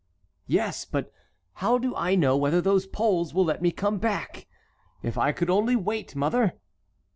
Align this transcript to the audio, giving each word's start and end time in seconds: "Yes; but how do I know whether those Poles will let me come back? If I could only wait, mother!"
"Yes; 0.47 0.83
but 0.83 1.13
how 1.61 1.77
do 1.77 1.95
I 1.95 2.15
know 2.15 2.35
whether 2.35 2.59
those 2.59 2.87
Poles 2.87 3.35
will 3.35 3.45
let 3.45 3.61
me 3.61 3.71
come 3.71 3.99
back? 3.99 4.47
If 5.03 5.15
I 5.15 5.31
could 5.31 5.51
only 5.51 5.75
wait, 5.75 6.15
mother!" 6.15 6.53